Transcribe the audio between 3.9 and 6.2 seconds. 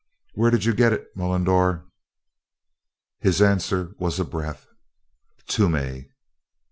was a breath. "Toomey."